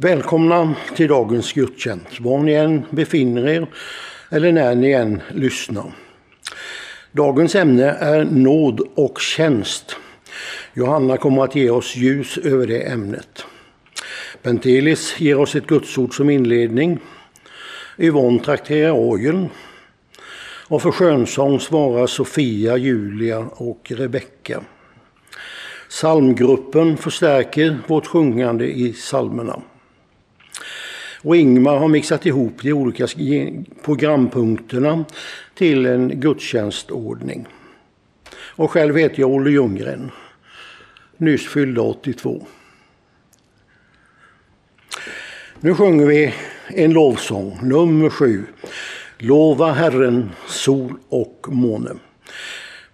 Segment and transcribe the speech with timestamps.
[0.00, 3.66] Välkomna till dagens gudstjänst, var ni än befinner er
[4.30, 5.92] eller när ni än lyssnar.
[7.12, 9.96] Dagens ämne är nåd och tjänst.
[10.74, 13.44] Johanna kommer att ge oss ljus över det ämnet.
[14.42, 16.98] Pentelis ger oss ett gudsord som inledning.
[17.96, 19.48] Yvonne trakterar orgeln.
[20.68, 24.60] Och för skönsång svarar Sofia, Julia och Rebecka.
[25.88, 29.62] Salmgruppen förstärker vårt sjungande i salmerna.
[31.22, 33.06] Och Ingmar har mixat ihop de olika
[33.84, 35.04] programpunkterna
[35.54, 37.46] till en gudstjänstordning.
[38.34, 40.10] Och själv heter jag Olle Ljunggren,
[41.16, 42.46] nyss fyllda 82.
[45.60, 46.34] Nu sjunger vi
[46.66, 48.44] en lovsång, nummer sju.
[49.18, 51.90] Lova Herren, sol och måne.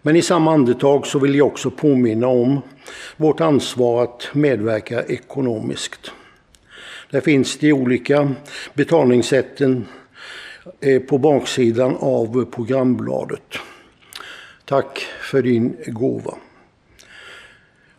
[0.03, 2.61] Men i samma andetag så vill jag också påminna om
[3.17, 6.13] vårt ansvar att medverka ekonomiskt.
[7.15, 8.35] Där finns de olika
[8.75, 9.87] betalningssätten
[10.81, 13.59] eh, på baksidan av programbladet.
[14.65, 16.35] Tack för din gåva.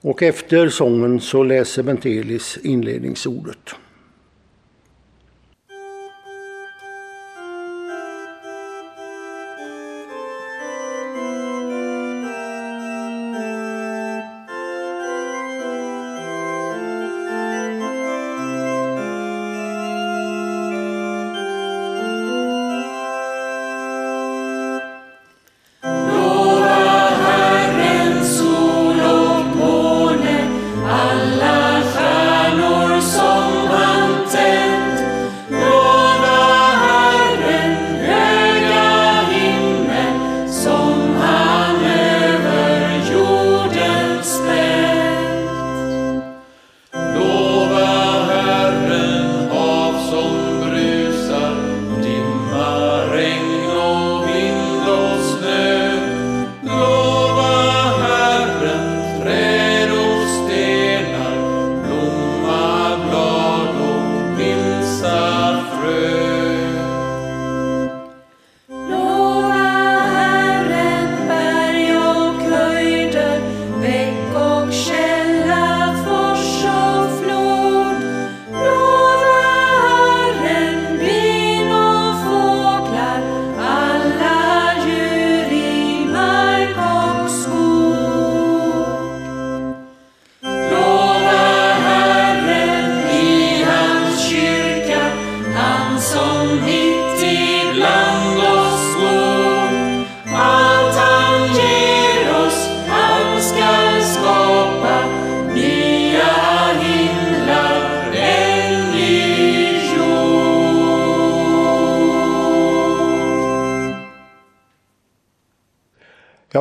[0.02, 3.76] Och efter sången så läser Bentelis inledningsordet.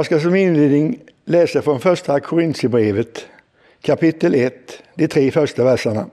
[0.04, 3.26] Jag ska som inledning läsa från första Korintierbrevet
[3.82, 4.54] kapitel 1,
[4.94, 6.06] de tre första verserna.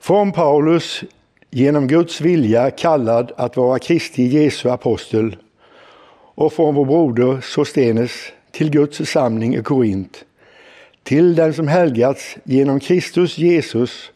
[0.00, 1.04] Från Paulus,
[1.50, 5.36] genom Guds vilja kallad att vara Kristi Jesu apostel
[6.34, 8.12] och från vår broder Sostenes
[8.50, 10.24] till Guds församling i Korint,
[11.02, 14.10] till den som helgats genom Kristus Jesus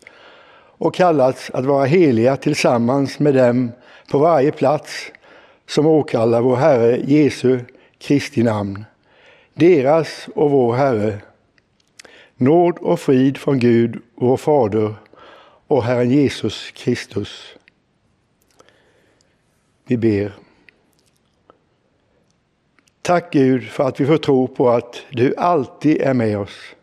[0.78, 3.72] och kallats att vara heliga tillsammans med dem
[4.10, 5.10] på varje plats
[5.70, 7.60] som åkallar vår Herre Jesu
[7.98, 8.84] Kristi namn,
[9.54, 11.18] deras och vår Herre.
[12.36, 14.94] Nåd och frid från Gud, vår Fader
[15.66, 17.56] och Herren Jesus Kristus.
[19.86, 20.32] Vi ber.
[23.02, 26.74] Tack Gud för att vi får tro på att du alltid är med oss,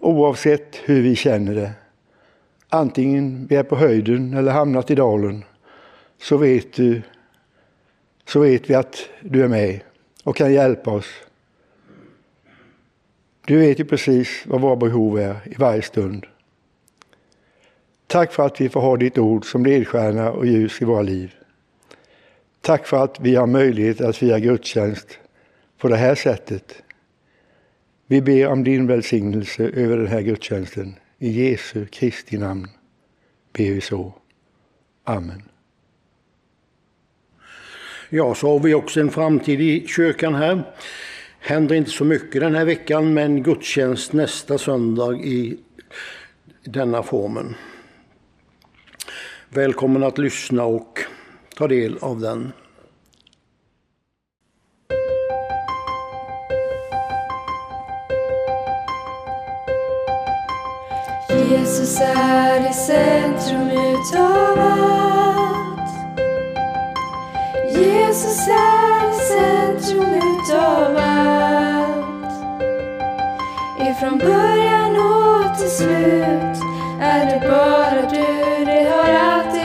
[0.00, 1.72] oavsett hur vi känner det.
[2.68, 5.44] Antingen vi är på höjden eller hamnat i dalen,
[6.18, 7.02] så vet du
[8.30, 9.80] så vet vi att du är med
[10.24, 11.06] och kan hjälpa oss.
[13.46, 16.26] Du vet ju precis vad våra behov är i varje stund.
[18.06, 21.34] Tack för att vi får ha ditt ord som ledstjärna och ljus i våra liv.
[22.60, 25.18] Tack för att vi har möjlighet att fira gudstjänst
[25.78, 26.82] på det här sättet.
[28.06, 30.94] Vi ber om din välsignelse över den här gudstjänsten.
[31.18, 32.68] I Jesu Kristi namn
[33.52, 34.14] ber vi så.
[35.04, 35.49] Amen.
[38.12, 40.62] Ja, så har vi också en framtid i kyrkan här.
[41.40, 45.58] Händer inte så mycket den här veckan, men gudstjänst nästa söndag i
[46.64, 47.56] denna formen.
[49.48, 50.98] Välkommen att lyssna och
[51.56, 52.52] ta del av den.
[61.50, 65.09] Jesus är är i centrum utav allt.
[67.80, 72.32] Jesus är centrum utav allt.
[73.80, 76.56] Ifrån början och till slut
[77.00, 79.59] är det bara du, det har alltid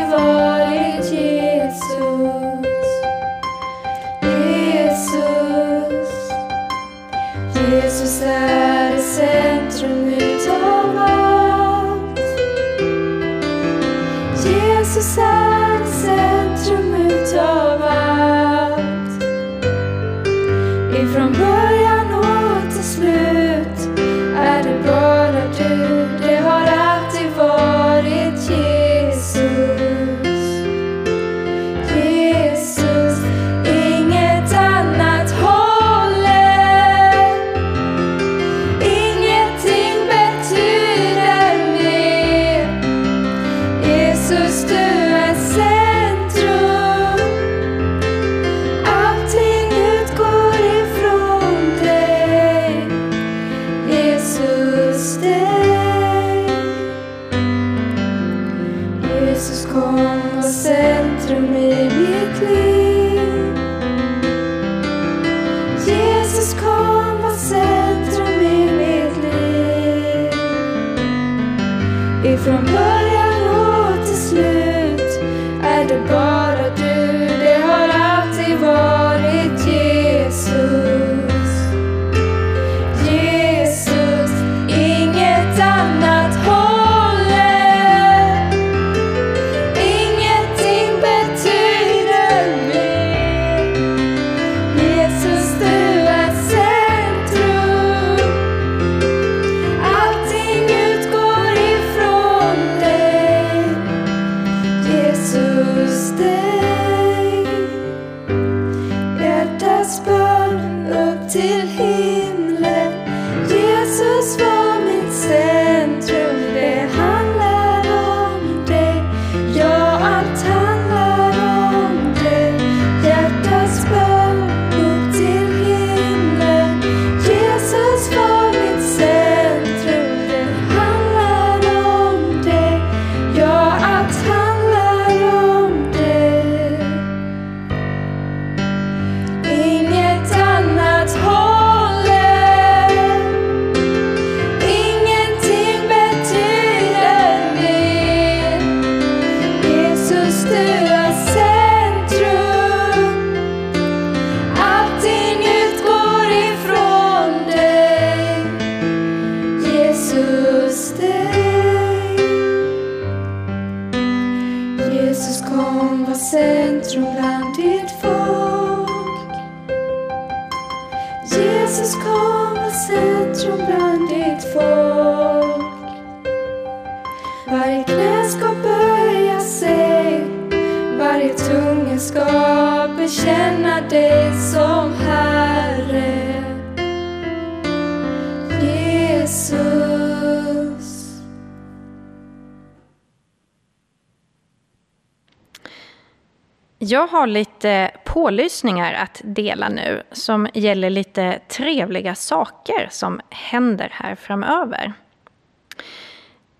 [198.35, 204.93] pålysningar att dela nu som gäller lite trevliga saker som händer här framöver.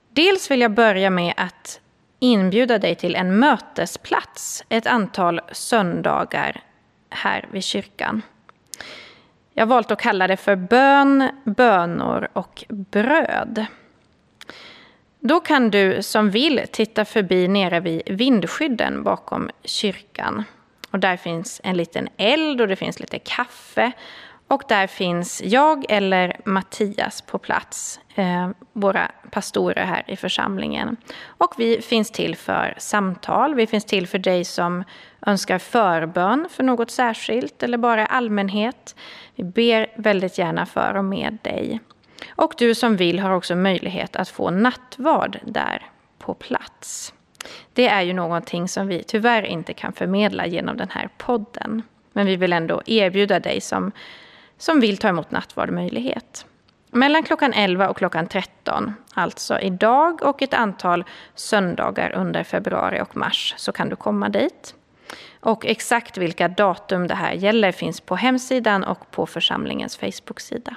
[0.10, 1.80] Dels vill jag börja med att
[2.20, 6.62] inbjuda dig till en mötesplats ett antal söndagar
[7.10, 8.22] här vid kyrkan.
[9.54, 13.66] Jag har valt att kalla det för bön, bönor och bröd.
[15.20, 20.44] Då kan du som vill titta förbi nere vid vindskydden bakom kyrkan.
[20.96, 23.92] Och där finns en liten eld och det finns lite kaffe.
[24.48, 30.98] Och där finns jag eller Mattias på plats, eh, våra pastorer här i församlingen.
[31.26, 34.84] Och vi finns till för samtal, vi finns till för dig som
[35.26, 38.96] önskar förbön för något särskilt eller bara i allmänhet.
[39.36, 41.80] Vi ber väldigt gärna för och med dig.
[42.30, 47.14] Och du som vill har också möjlighet att få nattvard där på plats.
[47.74, 51.82] Det är ju någonting som vi tyvärr inte kan förmedla genom den här podden.
[52.14, 53.92] Men vi vill ändå erbjuda dig som,
[54.58, 56.46] som vill ta emot nattvard möjlighet.
[56.92, 63.18] Mellan klockan 11 och klockan 13, alltså idag och ett antal söndagar under februari och
[63.18, 64.76] mars, så kan du komma dit.
[65.40, 70.76] Och exakt vilka datum det här gäller finns på hemsidan och på församlingens Facebook-sida.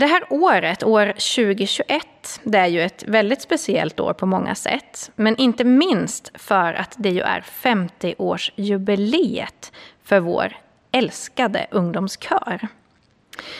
[0.00, 2.06] Det här året, år 2021,
[2.42, 5.10] det är ju ett väldigt speciellt år på många sätt.
[5.16, 9.72] Men inte minst för att det ju är 50-årsjubileet
[10.04, 10.56] för vår
[10.92, 12.68] älskade ungdomskör.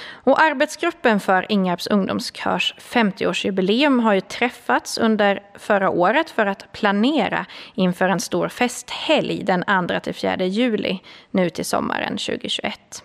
[0.09, 7.47] Och arbetsgruppen för Ingarps ungdomskörs 50-årsjubileum har ju träffats under förra året för att planera
[7.75, 13.05] inför en stor festhelg den 2-4 juli nu till sommaren 2021.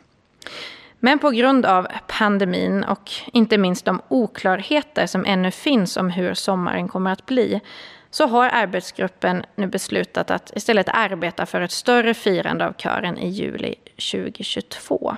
[1.05, 6.33] Men på grund av pandemin och inte minst de oklarheter som ännu finns om hur
[6.33, 7.62] sommaren kommer att bli
[8.09, 13.29] så har arbetsgruppen nu beslutat att istället arbeta för ett större firande av kören i
[13.29, 13.75] juli
[14.12, 15.15] 2022.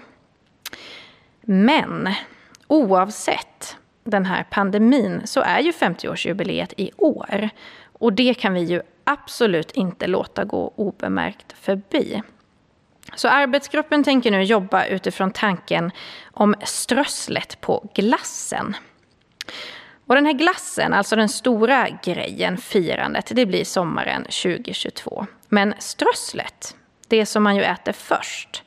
[1.42, 2.14] Men
[2.68, 7.50] oavsett den här pandemin så är ju 50-årsjubileet i år.
[7.94, 12.22] Och det kan vi ju absolut inte låta gå obemärkt förbi.
[13.16, 15.92] Så arbetsgruppen tänker nu jobba utifrån tanken
[16.32, 18.76] om strösslet på glassen.
[20.08, 25.26] Och den här glassen, alltså den stora grejen, firandet, det blir sommaren 2022.
[25.50, 26.76] Men strösslet,
[27.08, 28.64] det som man ju äter först,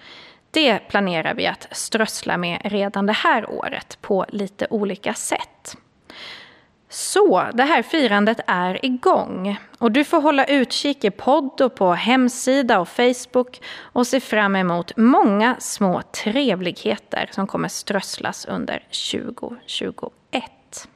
[0.50, 5.76] det planerar vi att strössla med redan det här året på lite olika sätt.
[6.92, 11.92] Så det här firandet är igång och du får hålla utkik i podd och på
[11.92, 18.78] hemsida och Facebook och se fram emot många små trevligheter som kommer strösslas under
[19.12, 20.88] 2021.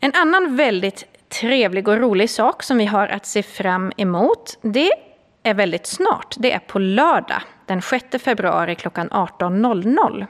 [0.00, 1.04] En annan väldigt
[1.40, 4.92] trevlig och rolig sak som vi har att se fram emot det
[5.42, 6.34] är väldigt snart.
[6.38, 10.26] Det är på lördag den 6 februari klockan 18.00.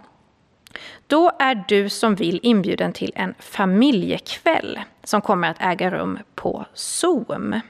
[1.06, 6.66] Då är du som vill inbjuden till en familjekväll som kommer att äga rum på
[6.74, 7.60] Zoom.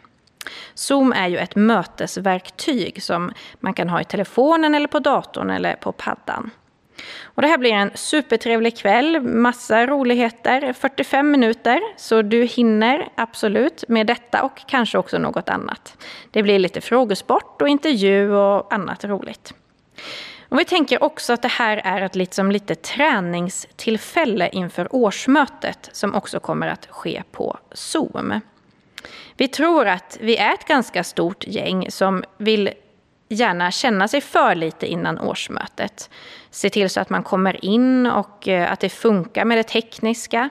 [0.75, 5.75] Zoom är ju ett mötesverktyg som man kan ha i telefonen eller på datorn eller
[5.75, 6.51] på paddan.
[7.23, 13.85] Och det här blir en supertrevlig kväll, massa roligheter, 45 minuter, så du hinner absolut
[13.89, 15.97] med detta och kanske också något annat.
[16.31, 19.55] Det blir lite frågesport och intervju och annat roligt.
[20.49, 26.15] Och vi tänker också att det här är ett liksom lite träningstillfälle inför årsmötet som
[26.15, 28.41] också kommer att ske på Zoom.
[29.37, 32.71] Vi tror att vi är ett ganska stort gäng som vill
[33.29, 36.11] gärna känna sig för lite innan årsmötet.
[36.51, 40.49] Se till så att man kommer in och eh, att det funkar med det tekniska.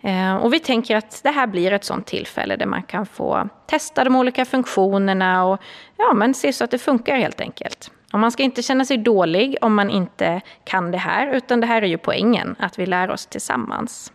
[0.00, 3.48] Eh, och vi tänker att det här blir ett sånt tillfälle där man kan få
[3.66, 5.60] testa de olika funktionerna och
[5.96, 7.90] ja, men se så att det funkar helt enkelt.
[8.12, 11.66] Och man ska inte känna sig dålig om man inte kan det här, utan det
[11.66, 14.12] här är ju poängen, att vi lär oss tillsammans.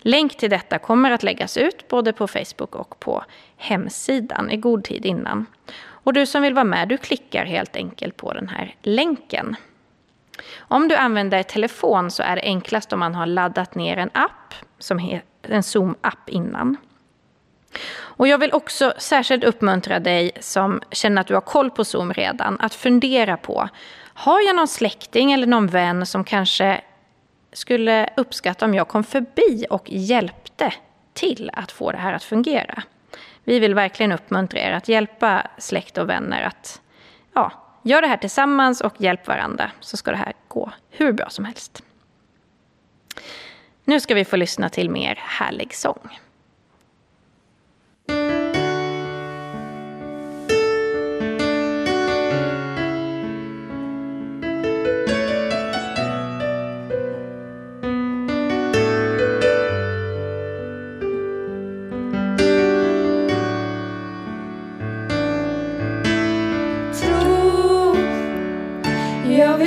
[0.00, 3.24] Länk till detta kommer att läggas ut både på Facebook och på
[3.56, 5.46] hemsidan i god tid innan.
[5.80, 9.56] Och du som vill vara med, du klickar helt enkelt på den här länken.
[10.58, 14.54] Om du använder telefon så är det enklast om man har laddat ner en app,
[14.78, 16.76] som en Zoom-app innan.
[17.92, 22.12] Och jag vill också särskilt uppmuntra dig som känner att du har koll på Zoom
[22.12, 23.68] redan, att fundera på,
[24.14, 26.80] har jag någon släkting eller någon vän som kanske
[27.52, 30.72] skulle uppskatta om jag kom förbi och hjälpte
[31.12, 32.82] till att få det här att fungera?
[33.44, 36.80] Vi vill verkligen uppmuntra er att hjälpa släkt och vänner att
[37.34, 41.28] ja, göra det här tillsammans och hjälp varandra så ska det här gå hur bra
[41.28, 41.82] som helst.
[43.84, 46.18] Nu ska vi få lyssna till mer härlig sång.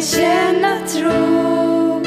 [0.04, 2.02] Vill känna tro.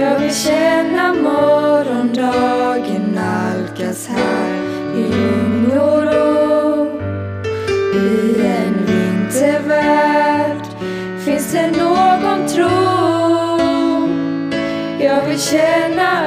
[0.00, 4.54] Jag vill känna morgondagen nalkas här
[4.96, 7.00] i lugn och ro.
[7.94, 10.66] I en vintervärld
[11.24, 12.68] finns det någon tro.
[15.00, 16.25] Jag vill känna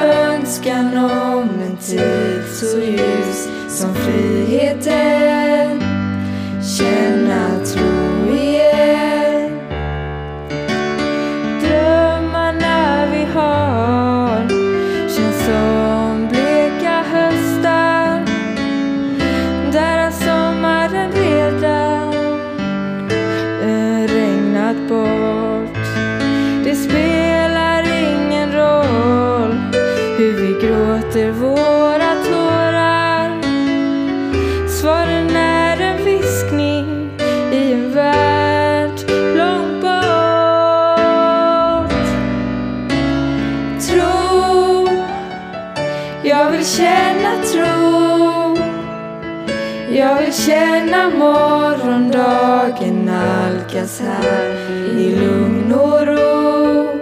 [53.99, 54.55] här
[54.97, 56.99] i lugn och ro.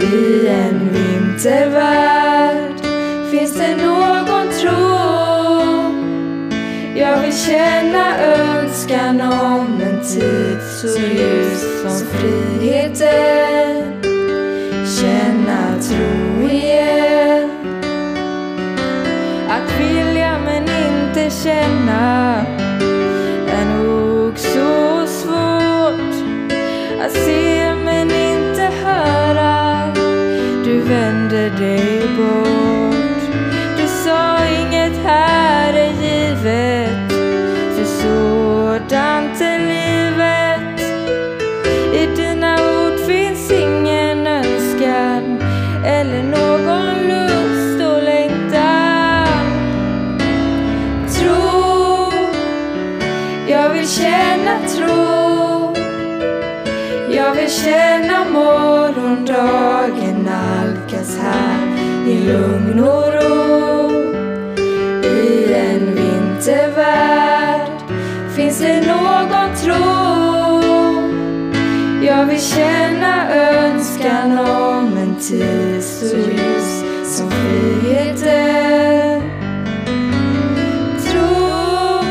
[0.00, 2.80] I en vintervärld
[3.30, 4.96] finns det någon tro.
[6.96, 13.92] Jag vill känna önskan om en tid så ljus som friheten.
[15.00, 17.50] Känna tro igen.
[19.48, 22.35] Att vilja men inte känna
[61.16, 61.66] här
[62.08, 63.90] i lugn och ro.
[65.04, 67.70] I en vintervärld
[68.36, 70.16] finns det någon tro.
[72.06, 79.22] Jag vill känna önskan om en tid så ljus som friheten.
[81.10, 82.04] Tro,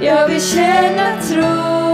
[0.00, 1.84] jag vill känna tro.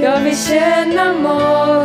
[0.00, 1.81] Jag vill känna mål.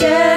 [0.00, 0.35] Jag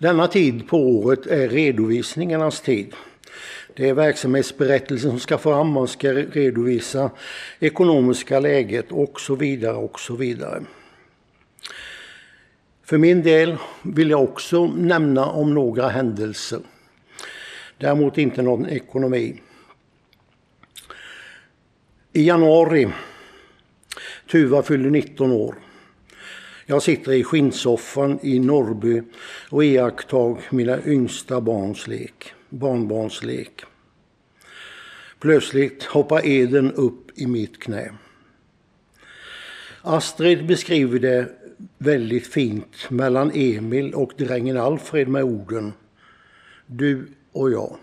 [0.00, 2.94] Denna tid på året är redovisningarnas tid.
[3.74, 7.10] Det är verksamhetsberättelsen som ska fram, man ska redovisa
[7.58, 10.62] ekonomiska läget och så vidare och så vidare.
[12.82, 16.60] För min del vill jag också nämna om några händelser.
[17.78, 19.40] Däremot inte någon ekonomi.
[22.12, 22.88] I januari,
[24.30, 25.54] Tuva fyllde 19 år.
[26.70, 29.02] Jag sitter i skinnsoffan i Norrby
[29.48, 33.62] och iakttar mina yngsta barns lek, barnbarns lek.
[35.18, 37.92] Plötsligt hoppar Eden upp i mitt knä.
[39.82, 41.28] Astrid beskriver det
[41.78, 45.72] väldigt fint mellan Emil och drängen Alfred med orden
[46.66, 47.76] Du och jag.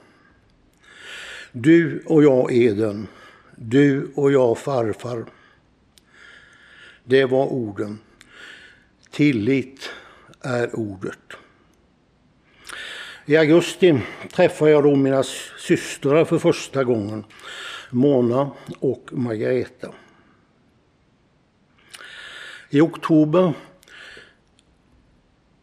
[1.52, 3.08] Du och jag Eden.
[3.56, 5.26] Du och jag farfar.
[7.04, 8.00] Det var orden.
[9.12, 9.90] Tillit
[10.42, 11.20] är ordet.
[13.26, 14.00] I augusti
[14.34, 15.24] träffade jag då mina
[15.60, 17.26] systrar för första gången,
[17.90, 19.94] Mona och Margareta.
[22.70, 23.54] I oktober,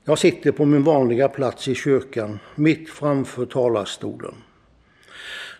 [0.04, 4.35] jag sitter på min vanliga plats i kyrkan, mitt framför talarstolen.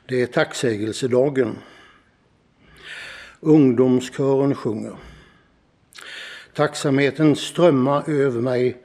[0.09, 1.59] Det är tacksägelsedagen.
[3.41, 4.97] Ungdomskören sjunger.
[6.55, 8.77] Tacksamheten strömmar över mig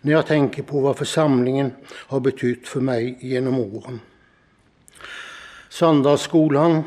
[0.00, 4.00] när jag tänker på vad församlingen har betytt för mig genom åren.
[5.68, 6.82] Söndagsskolan,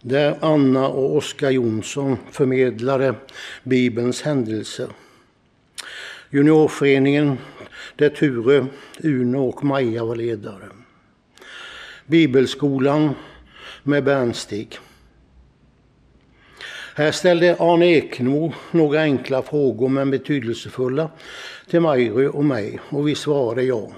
[0.00, 3.14] där Anna och Oskar Jonsson förmedlade
[3.62, 4.88] Bibelns händelser.
[6.30, 7.38] Juniorföreningen,
[7.96, 8.66] där Ture,
[9.02, 10.68] Uno och Maja var ledare.
[12.06, 13.14] Bibelskolan
[13.82, 14.78] med Bernstig.
[16.94, 21.10] Här ställde Arne Ekno några enkla frågor men betydelsefulla
[21.70, 23.88] till Majry och mig och vi svarade ja.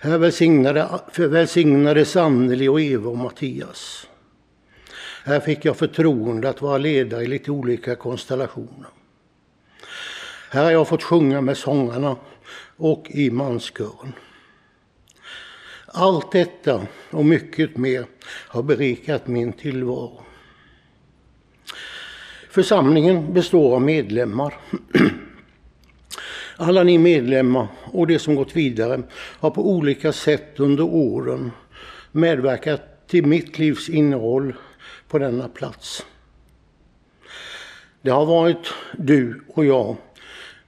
[0.00, 4.06] Här välsignade, välsignades Anneli och Eva och Mattias.
[5.24, 8.88] Här fick jag förtroende att vara ledare i lite olika konstellationer.
[10.50, 12.16] Här har jag fått sjunga med sångarna
[12.76, 14.12] och i manskören.
[15.86, 20.20] Allt detta och mycket mer har berikat min tillvaro.
[22.54, 24.54] Församlingen består av medlemmar.
[26.56, 31.50] Alla ni medlemmar och de som gått vidare har på olika sätt under åren
[32.12, 34.54] medverkat till mitt livs innehåll
[35.08, 36.06] på denna plats.
[38.02, 39.96] Det har varit du och jag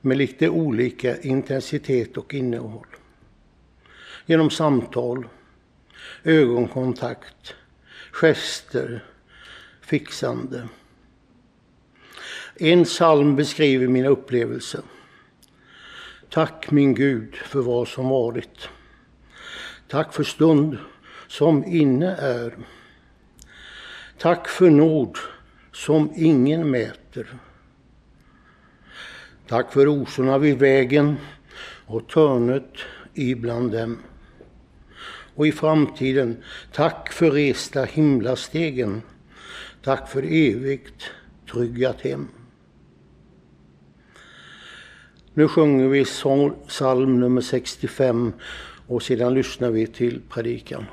[0.00, 2.86] med lite olika intensitet och innehåll.
[4.26, 5.28] Genom samtal,
[6.24, 7.54] ögonkontakt,
[8.12, 9.04] gester,
[9.80, 10.68] fixande.
[12.58, 14.80] En psalm beskriver mina upplevelser.
[16.30, 18.68] Tack min Gud för vad som varit.
[19.88, 20.78] Tack för stund
[21.28, 22.56] som inne är.
[24.18, 25.18] Tack för nåd
[25.72, 27.26] som ingen mäter.
[29.48, 31.16] Tack för rosorna vid vägen
[31.86, 32.74] och törnet
[33.14, 33.98] ibland dem.
[35.34, 36.42] Och i framtiden,
[36.72, 39.02] tack för resta himlastegen.
[39.82, 41.10] Tack för evigt
[41.52, 42.28] tryggat hem.
[45.38, 46.04] Nu sjunger vi
[46.68, 48.32] psalm nummer 65
[48.86, 50.84] och sedan lyssnar vi till predikan.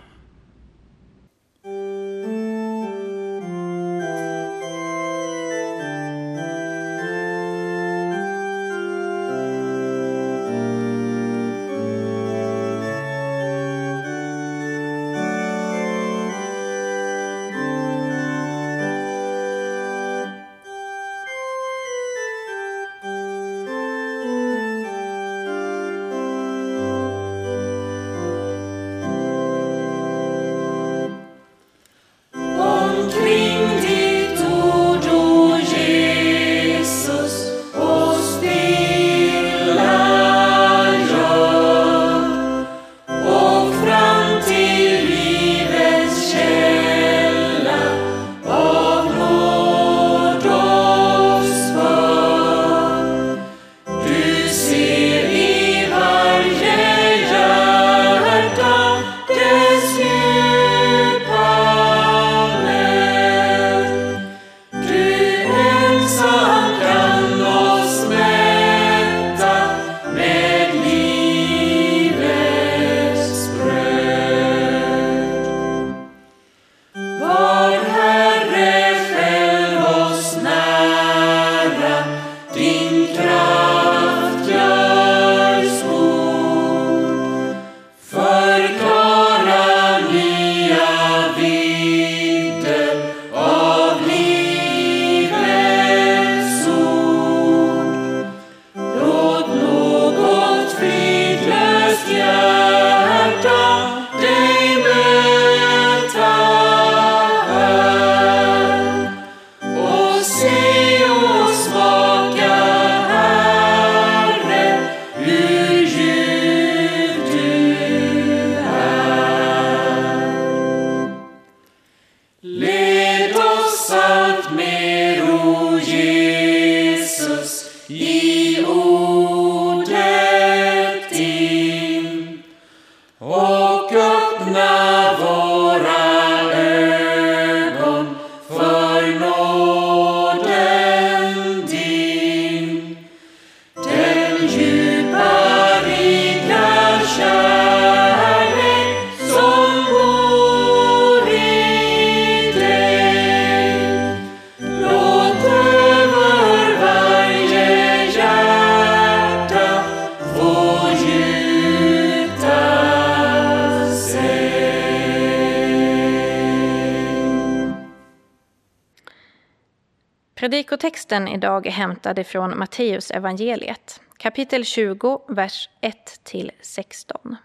[171.34, 177.36] Idag är hämtad ifrån Matteus evangeliet, kapitel 20, vers 1-16.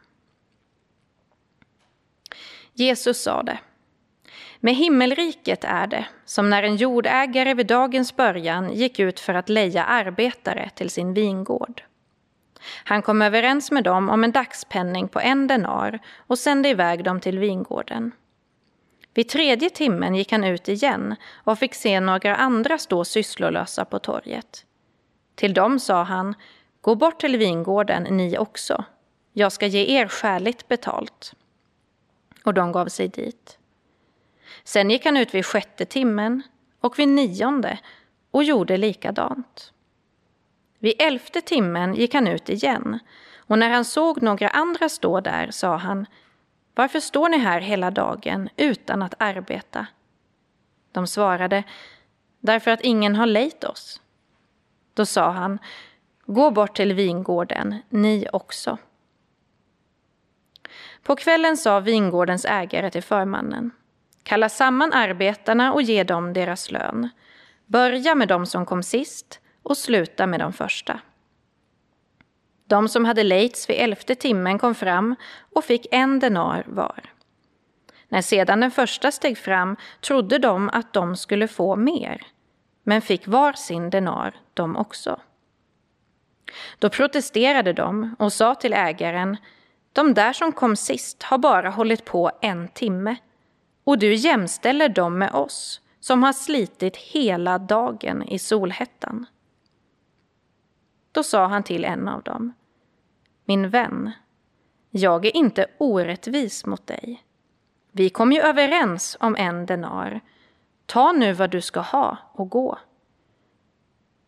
[2.72, 3.59] Jesus sade
[4.61, 9.48] Med himmelriket är det som när en jordägare vid dagens början gick ut för att
[9.48, 11.83] leja arbetare till sin vingård.
[12.85, 17.20] Han kom överens med dem om en dagspenning på en denar och sände iväg dem
[17.20, 18.12] till vingården.
[19.18, 23.98] Vid tredje timmen gick han ut igen och fick se några andra stå sysslolösa på
[23.98, 24.66] torget.
[25.35, 26.35] Till dem sa han,
[26.81, 28.85] gå bort till vingården ni också.
[29.33, 31.33] Jag ska ge er skäligt betalt.
[32.44, 33.59] Och de gav sig dit.
[34.64, 36.42] Sen gick han ut vid sjätte timmen
[36.81, 37.78] och vid nionde
[38.31, 39.72] och gjorde likadant.
[40.78, 42.98] Vid elfte timmen gick han ut igen
[43.37, 46.07] och när han såg några andra stå där sa han
[46.78, 49.86] varför står ni här hela dagen utan att arbeta?
[50.92, 51.64] De svarade,
[52.40, 54.00] därför att ingen har lejt oss.
[54.94, 55.58] Då sa han,
[56.26, 58.78] gå bort till vingården, ni också.
[61.02, 63.70] På kvällen sa vingårdens ägare till förmannen,
[64.22, 67.08] kalla samman arbetarna och ge dem deras lön.
[67.66, 71.00] Börja med dem som kom sist och sluta med de första.
[72.68, 75.16] De som hade lejts vid elfte timmen kom fram
[75.54, 77.00] och fick en denar var.
[78.09, 82.26] När sedan den första steg fram trodde de att de skulle få mer,
[82.83, 85.20] men fick var sin denar de också.
[86.78, 89.37] Då protesterade de och sa till ägaren,
[89.92, 93.16] de där som kom sist har bara hållit på en timme
[93.85, 99.26] och du jämställer dem med oss som har slitit hela dagen i solhettan.
[101.12, 102.52] Då sa han till en av dem,
[103.48, 104.11] min vän,
[104.90, 107.24] jag är inte orättvis mot dig.
[107.92, 110.20] Vi kom ju överens om en denar.
[110.87, 112.78] Ta nu vad du ska ha och gå.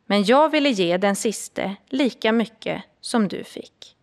[0.07, 3.97] Men jag ville ge den siste lika mycket som du fick.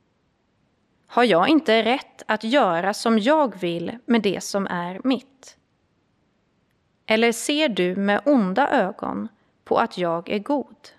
[1.07, 5.57] Har jag inte rätt att göra som jag vill med det som är mitt?
[7.05, 9.27] Eller ser du med onda ögon
[9.63, 10.89] på att jag är god?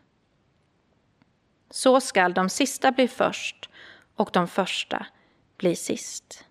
[1.70, 3.68] Så skall de sista bli först
[4.18, 5.06] och de första
[5.56, 6.44] blir sist.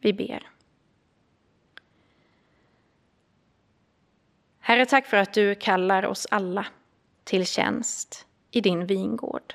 [0.00, 0.50] Vi ber.
[4.58, 6.66] Herre, tack för att du kallar oss alla
[7.24, 9.54] till tjänst i din vingård.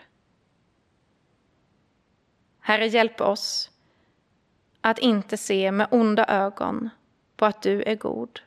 [2.59, 3.71] Herre, hjälp oss
[4.81, 6.89] att inte se med onda ögon
[7.35, 8.39] på att du är god.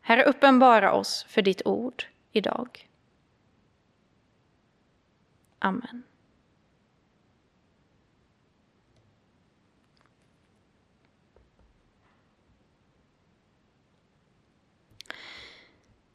[0.00, 2.87] Herre, uppenbara oss för ditt ord idag.
[5.58, 6.02] Amen.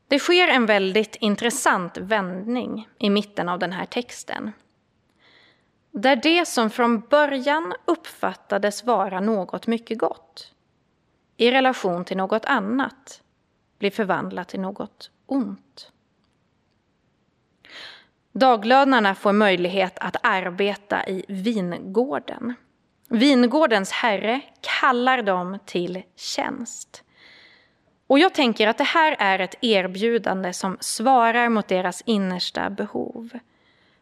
[0.08, 4.52] Det sker en väldigt intressant vändning i mitten av den här texten.
[5.92, 10.54] Där det som från början uppfattades vara något mycket gott
[11.38, 13.24] i relation till något annat
[13.80, 15.93] blir förvandlat till något ont.
[18.34, 22.54] Daglönarna får möjlighet att arbeta i vingården.
[23.10, 27.04] Vingårdens herre kallar dem till tjänst.
[28.08, 33.30] Och jag tänker att det här är ett erbjudande som svarar mot deras innersta behov.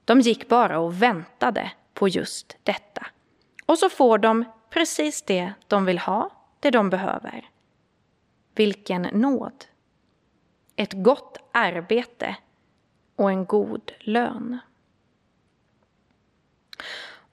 [0.06, 3.08] De gick bara och väntade på just detta.
[3.65, 7.50] Och så får de precis det de vill ha, det de behöver.
[8.56, 9.65] Vilken nåd!
[10.76, 12.36] Ett gott arbete
[13.15, 14.60] och en god lön.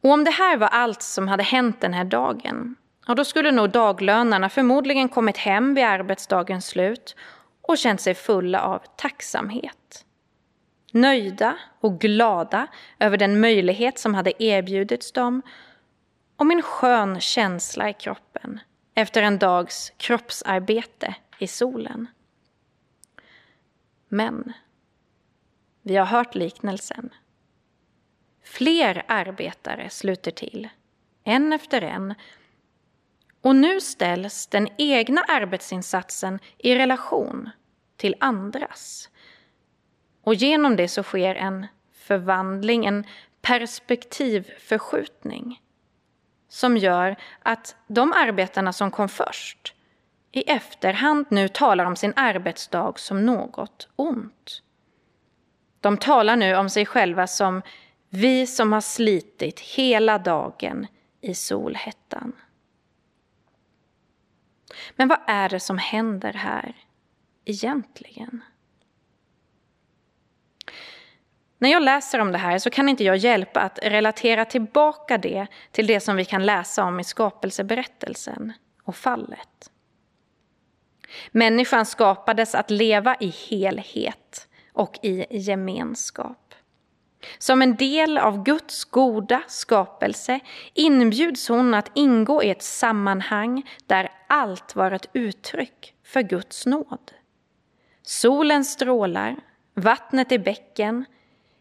[0.01, 3.53] Och om det här var allt som hade hänt den här dagen, ja, då skulle
[3.53, 7.17] nog daglönarna förmodligen kommit hem vid arbetsdagens slut
[7.63, 10.05] och känt sig fulla av tacksamhet.
[10.93, 12.67] Nöjda och glada
[12.99, 15.43] över den möjlighet som hade erbjudits dem
[16.37, 18.61] och med en skön känsla i kroppen
[18.95, 22.07] efter en dags kroppsarbete i solen.
[24.09, 24.53] Men
[25.89, 27.11] vi har hört liknelsen.
[28.45, 30.69] Fler arbetare sluter till,
[31.25, 32.15] en efter en
[33.43, 37.51] och nu ställs den egna arbetsinsatsen i relation
[37.97, 39.11] till andras.
[40.23, 43.07] Och genom det så sker en förvandling, en
[43.41, 45.63] perspektivförskjutning
[46.49, 49.75] som gör att de arbetarna som kom först
[50.33, 54.63] i efterhand nu talar om sin arbetsdag som något ont.
[55.81, 57.63] De talar nu om sig själva som
[58.09, 60.87] vi som har slitit hela dagen
[61.21, 62.33] i solhettan.
[64.97, 66.77] Men vad är det som händer här
[67.45, 68.43] egentligen?
[71.59, 75.47] När jag läser om det här så kan inte jag hjälpa att relatera tillbaka det
[75.71, 79.71] till det som vi kan läsa om i skapelseberättelsen och fallet.
[81.31, 84.48] Människan skapades att leva i helhet
[84.79, 86.55] och i gemenskap.
[87.39, 90.41] Som en del av Guds goda skapelse
[90.75, 97.13] inbjuds hon att ingå i ett sammanhang där allt var ett uttryck för Guds nåd.
[98.03, 99.37] Solen strålar,
[99.75, 101.05] vattnet i bäcken,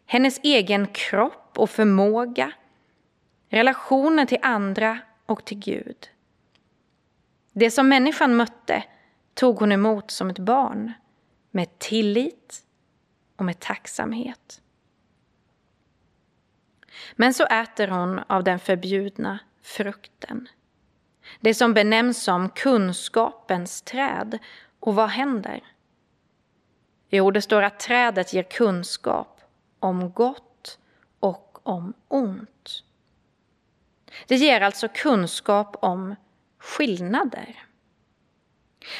[0.06, 2.52] hennes egen kropp och förmåga,
[3.48, 6.08] relationen till andra och till Gud.
[7.52, 8.84] Det som människan mötte
[9.34, 10.92] tog hon emot som ett barn
[11.50, 12.64] med tillit
[13.38, 14.62] och med tacksamhet.
[17.12, 20.48] Men så äter hon av den förbjudna frukten.
[21.40, 24.38] Det som benämns som kunskapens träd.
[24.80, 25.60] Och vad händer?
[27.08, 29.40] Jo, det står att trädet ger kunskap
[29.80, 30.78] om gott
[31.20, 32.84] och om ont.
[34.26, 36.14] Det ger alltså kunskap om
[36.58, 37.64] skillnader.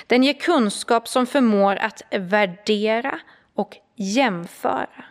[0.07, 3.21] Den ger kunskap som förmår att värdera
[3.55, 5.05] och jämföra.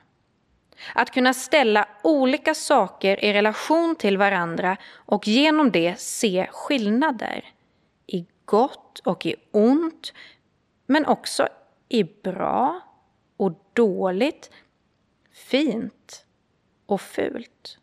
[0.95, 7.45] Att kunna ställa olika saker i relation till varandra och genom det se skillnader.
[8.07, 10.13] I gott och i ont,
[10.85, 11.47] men också
[11.89, 12.81] i bra
[13.37, 14.51] och dåligt,
[15.31, 16.25] fint
[16.85, 17.77] och fult.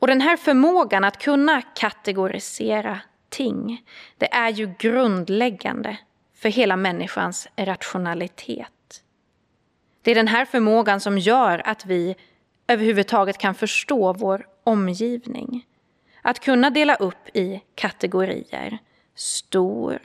[0.00, 3.84] Och den här förmågan att kunna kategorisera ting,
[4.18, 5.98] det är ju grundläggande
[6.42, 9.04] för hela människans rationalitet.
[10.02, 12.16] Det är den här förmågan som gör att vi
[12.66, 15.66] överhuvudtaget kan förstå vår omgivning.
[16.22, 18.78] Att kunna dela upp i kategorier.
[19.14, 19.98] Stor,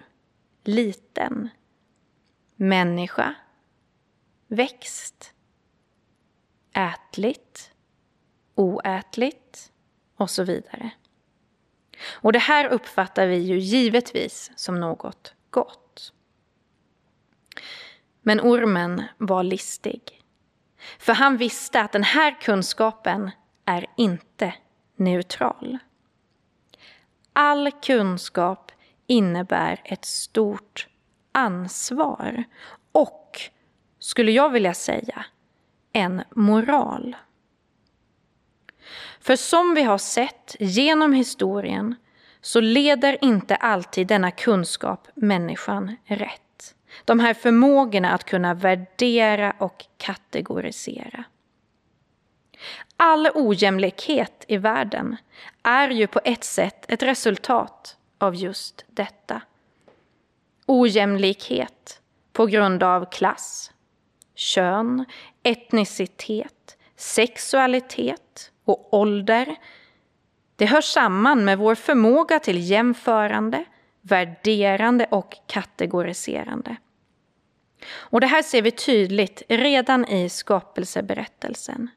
[0.63, 1.49] liten,
[2.55, 3.35] människa,
[4.47, 5.33] växt,
[6.73, 7.71] ätligt,
[8.55, 9.71] oätligt
[10.17, 10.89] och så vidare.
[12.11, 15.86] Och det här uppfattar vi ju givetvis som något gott.
[18.27, 20.01] Men ormen var listig.
[20.99, 23.31] För han visste att den här kunskapen
[23.65, 24.53] är inte
[24.95, 25.77] neutral.
[27.33, 28.71] All kunskap
[29.07, 30.87] innebär ett stort
[31.31, 32.43] ansvar
[32.91, 33.39] och,
[33.99, 35.25] skulle jag vilja säga,
[35.93, 37.15] en moral.
[39.19, 41.95] För som vi har sett genom historien
[42.41, 46.46] så leder inte alltid denna kunskap människan rätt.
[47.05, 51.23] De här förmågorna att kunna värdera och kategorisera.
[52.97, 55.17] All ojämlikhet i världen
[55.63, 59.41] är ju på ett sätt ett resultat av just detta.
[60.65, 62.01] Ojämlikhet
[62.33, 63.71] på grund av klass,
[64.35, 65.05] kön,
[65.43, 69.55] etnicitet, sexualitet och ålder.
[70.55, 73.65] Det hör samman med vår förmåga till jämförande,
[74.01, 76.75] värderande och kategoriserande.
[77.85, 81.89] Och det här ser vi tydligt redan i skapelseberättelsen.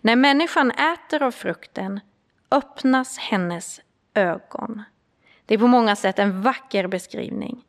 [0.00, 2.00] När människan äter av frukten
[2.50, 3.80] öppnas hennes
[4.14, 4.82] ögon.
[5.46, 7.64] Det är på många sätt en vacker beskrivning.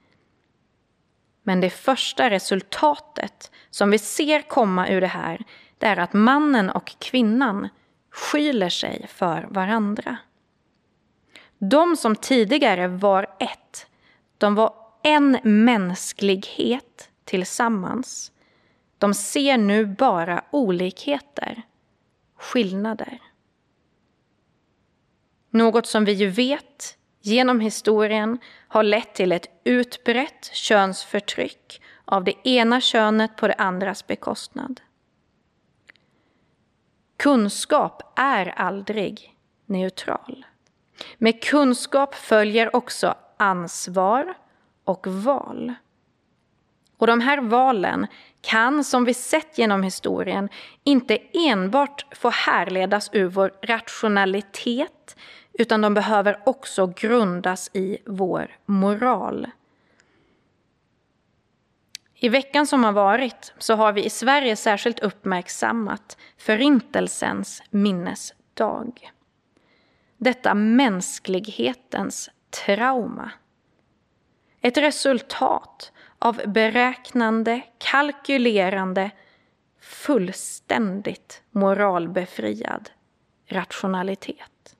[1.44, 5.44] Men det första resultatet som vi ser komma ur det här,
[5.78, 7.70] det är att mannen och kvinnan
[8.10, 10.18] skyler sig för varandra.
[11.58, 13.88] De som tidigare var ett,
[14.38, 18.32] de var en mänsklighet tillsammans.
[18.98, 21.62] De ser nu bara olikheter,
[22.36, 23.20] skillnader.
[25.50, 32.48] Något som vi ju vet genom historien har lett till ett utbrett könsförtryck av det
[32.48, 34.82] ena könet på det andras bekostnad.
[37.18, 39.36] Kunskap är aldrig
[39.66, 40.46] neutral.
[41.18, 44.34] Med kunskap följer också ansvar
[44.84, 45.74] och val.
[46.98, 48.08] Och de här valen
[48.42, 50.50] kan, som vi sett genom historien,
[50.84, 55.16] inte enbart få härledas ur vår rationalitet,
[55.54, 59.48] utan de behöver också grundas i vår moral.
[62.18, 69.12] I veckan som har varit så har vi i Sverige särskilt uppmärksammat Förintelsens minnesdag.
[70.18, 72.30] Detta mänsklighetens
[72.66, 73.32] trauma.
[74.62, 79.12] Ett resultat av beräknande, kalkylerande,
[79.80, 82.90] fullständigt moralbefriad
[83.48, 84.76] rationalitet.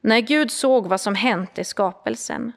[0.00, 2.52] När Gud såg vad som hänt i skapelsen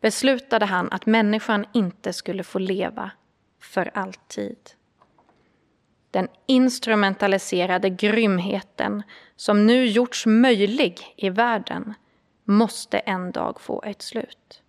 [0.00, 3.10] beslutade han att människan inte skulle få leva
[3.60, 4.58] för alltid.
[6.10, 9.02] Den instrumentaliserade grymheten
[9.36, 11.94] som nu gjorts möjlig i världen
[12.44, 14.62] måste en dag få ett slut.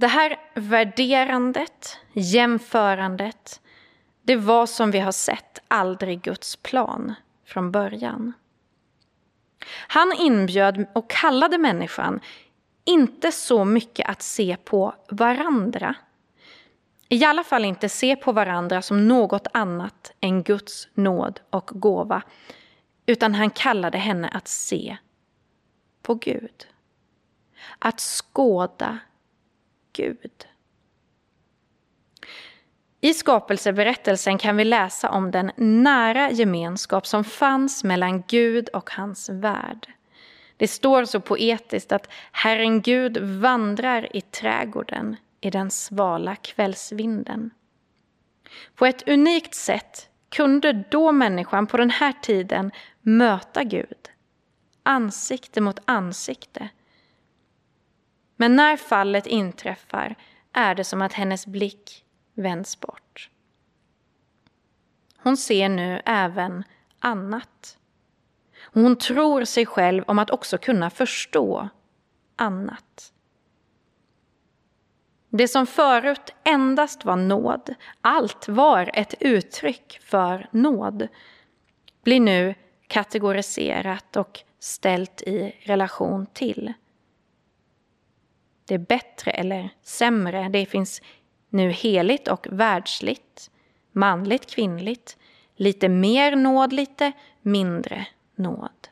[0.00, 3.60] Det här värderandet, jämförandet,
[4.22, 8.32] det var som vi har sett aldrig Guds plan från början.
[9.88, 12.20] Han inbjöd och kallade människan
[12.84, 15.94] inte så mycket att se på varandra.
[17.08, 22.22] I alla fall inte se på varandra som något annat än Guds nåd och gåva.
[23.06, 24.96] Utan han kallade henne att se
[26.02, 26.66] på Gud.
[27.78, 28.98] Att skåda
[30.00, 30.46] Gud.
[33.00, 39.28] I skapelseberättelsen kan vi läsa om den nära gemenskap som fanns mellan Gud och hans
[39.28, 39.86] värld.
[40.56, 47.50] Det står så poetiskt att Herren Gud vandrar i trädgården i den svala kvällsvinden.
[48.74, 52.70] På ett unikt sätt kunde då människan på den här tiden
[53.02, 54.10] möta Gud,
[54.82, 56.68] ansikte mot ansikte.
[58.40, 60.16] Men när fallet inträffar
[60.52, 63.30] är det som att hennes blick vänds bort.
[65.16, 66.64] Hon ser nu även
[66.98, 67.78] annat.
[68.72, 71.68] Hon tror sig själv om att också kunna förstå
[72.36, 73.12] annat.
[75.28, 81.08] Det som förut endast var nåd, allt var ett uttryck för nåd,
[82.02, 82.54] blir nu
[82.86, 86.72] kategoriserat och ställt i relation till.
[88.70, 91.02] Det är bättre eller sämre, det finns
[91.48, 93.50] nu heligt och världsligt,
[93.92, 95.16] manligt, kvinnligt,
[95.56, 97.12] lite mer nåd, lite
[97.42, 98.88] mindre nåd.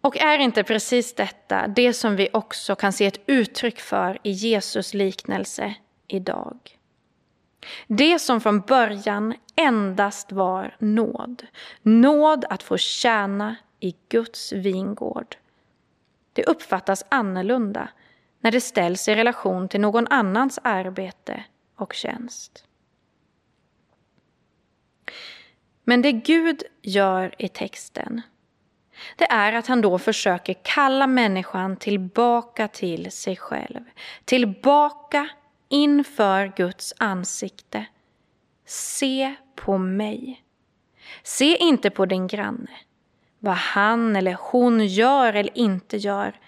[0.00, 4.30] Och är inte precis detta det som vi också kan se ett uttryck för i
[4.30, 5.74] Jesus liknelse
[6.08, 6.78] idag?
[7.86, 11.46] Det som från början endast var nåd,
[11.82, 15.36] nåd att få tjäna i Guds vingård.
[16.32, 17.88] Det uppfattas annorlunda
[18.40, 21.44] när det ställs i relation till någon annans arbete
[21.76, 22.64] och tjänst.
[25.84, 28.22] Men det Gud gör i texten
[29.16, 33.84] det är att han då försöker kalla människan tillbaka till sig själv.
[34.24, 35.28] Tillbaka
[35.68, 37.86] inför Guds ansikte.
[38.66, 40.44] Se på mig.
[41.22, 42.70] Se inte på din granne,
[43.42, 46.40] vad han eller hon gör eller inte gör.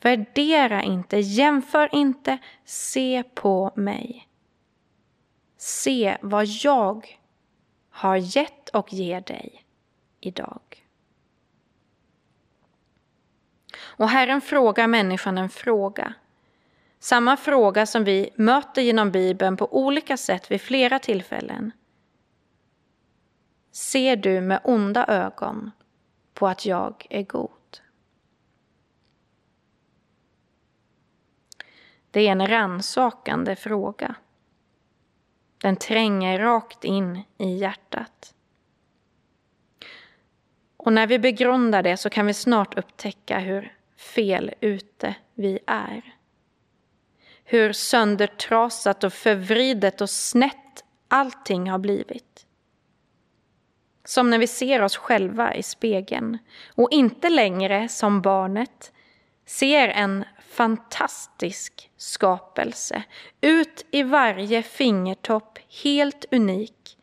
[0.00, 4.28] Värdera inte, jämför inte, se på mig.
[5.56, 7.18] Se vad jag
[7.90, 9.64] har gett och ger dig
[10.20, 10.86] idag.
[13.80, 16.14] Och Herren frågar människan en fråga.
[16.98, 21.72] Samma fråga som vi möter genom Bibeln på olika sätt vid flera tillfällen.
[23.72, 25.70] Ser du med onda ögon
[26.42, 27.80] på att jag är god?
[32.10, 34.14] Det är en rannsakande fråga.
[35.58, 38.34] Den tränger rakt in i hjärtat.
[40.76, 46.14] Och när vi begrundar det så kan vi snart upptäcka hur fel ute vi är.
[47.44, 52.31] Hur söndertrasat och förvridet och snett allting har blivit.
[54.04, 56.38] Som när vi ser oss själva i spegeln
[56.74, 58.92] och inte längre som barnet
[59.46, 63.02] ser en fantastisk skapelse
[63.40, 66.98] ut i varje fingertopp helt unik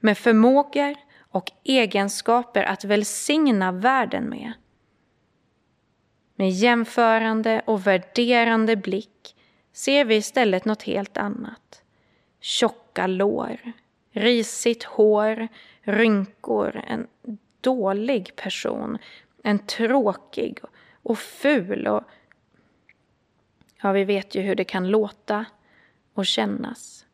[0.00, 0.94] med förmågor
[1.30, 4.52] och egenskaper att välsigna världen med.
[6.34, 9.36] Med jämförande och värderande blick
[9.72, 11.82] ser vi istället något helt annat.
[12.40, 13.72] Tjocka lår,
[14.12, 15.48] risigt hår,
[15.88, 17.06] rynkor, en
[17.60, 18.98] dålig person,
[19.42, 20.58] en tråkig
[21.02, 22.04] och ful och
[23.82, 25.44] ja, vi vet ju hur det kan låta
[26.14, 27.06] och kännas.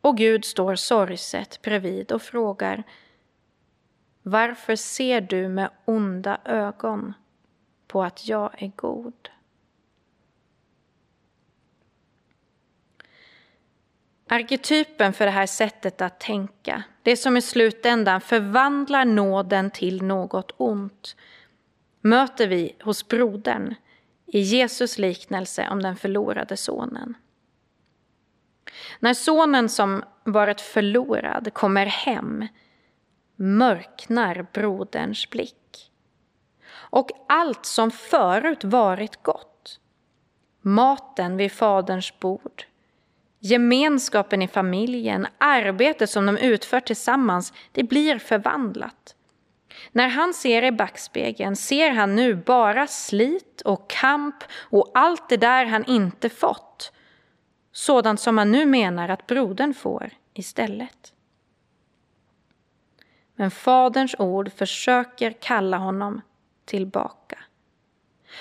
[0.00, 2.84] Och Gud står sorgset bredvid och frågar
[4.22, 7.14] varför ser du med onda ögon
[7.86, 9.30] på att jag är god?
[14.30, 20.50] Arketypen för det här sättet att tänka, det som i slutändan förvandlar nåden till något
[20.56, 21.16] ont,
[22.00, 23.74] möter vi hos brodern
[24.26, 27.14] i Jesus liknelse om den förlorade sonen.
[29.00, 32.46] När sonen som varit förlorad kommer hem
[33.36, 35.90] mörknar broderns blick.
[36.70, 39.80] Och allt som förut varit gott,
[40.60, 42.64] maten vid faderns bord,
[43.38, 49.14] gemenskapen i familjen, arbetet som de utför tillsammans, det blir förvandlat.
[49.92, 55.36] När han ser i backspegeln ser han nu bara slit och kamp och allt det
[55.36, 56.92] där han inte fått.
[57.72, 61.12] Sådant som han nu menar att brodern får istället.
[63.34, 66.20] Men Faderns ord försöker kalla honom
[66.64, 67.38] tillbaka.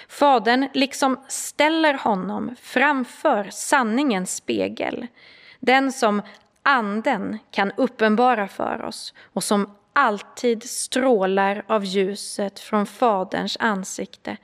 [0.08, 5.08] Fadern liksom ställer honom framför sanningens spegel,
[5.60, 6.22] den som
[6.64, 14.38] Anden kan uppenbara för oss och som alltid strålar av ljuset från Faderns ansikte.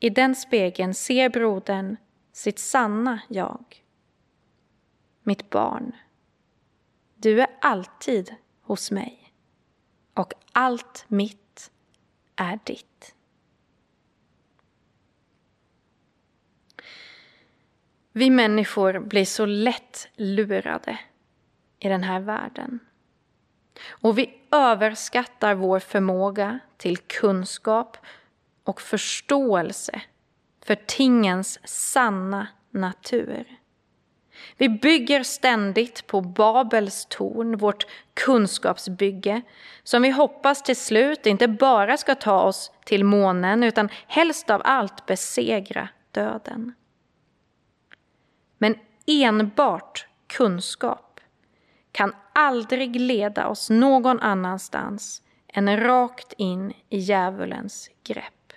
[0.00, 1.96] I den spegeln ser brodern
[2.32, 3.84] sitt sanna jag.
[5.22, 5.92] Mitt barn,
[7.14, 9.32] du är alltid hos mig
[10.14, 11.70] och allt mitt
[12.36, 13.14] är ditt.
[18.18, 20.98] Vi människor blir så lätt lurade
[21.78, 22.78] i den här världen.
[23.88, 27.96] Och vi överskattar vår förmåga till kunskap
[28.64, 30.00] och förståelse
[30.64, 33.46] för tingens sanna natur.
[34.56, 39.42] Vi bygger ständigt på Babels torn, vårt kunskapsbygge,
[39.82, 44.62] som vi hoppas till slut inte bara ska ta oss till månen utan helst av
[44.64, 46.74] allt besegra döden.
[49.10, 51.20] Enbart kunskap
[51.92, 58.52] kan aldrig leda oss någon annanstans än rakt in i djävulens grepp.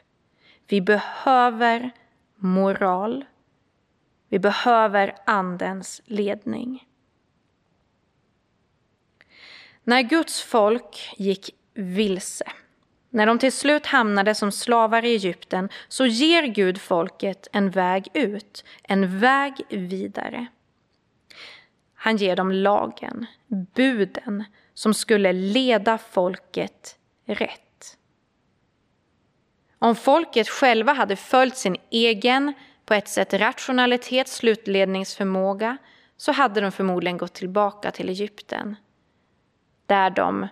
[0.67, 1.91] Vi behöver
[2.35, 3.25] moral.
[4.29, 6.87] Vi behöver Andens ledning.
[9.83, 12.51] När Guds folk gick vilse,
[13.13, 18.07] när de till slut hamnade som slavar i Egypten, så ger Gud folket en väg
[18.13, 20.47] ut, en väg vidare.
[21.93, 24.43] Han ger dem lagen, buden,
[24.73, 27.97] som skulle leda folket rätt.
[29.79, 32.53] Om folket själva hade följt sin egen,
[32.85, 35.77] på ett sätt rationalitet, slutledningsförmåga,
[36.17, 38.75] så hade de förmodligen gått tillbaka till Egypten.
[39.85, 40.47] Där de,